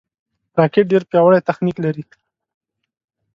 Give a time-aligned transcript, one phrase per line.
[0.59, 2.03] راکټ ډېر پیاوړی تخنیک لري